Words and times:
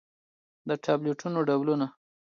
د 0.67 0.69
ټابليټنو 0.83 1.39
ډولونه: 1.47 1.87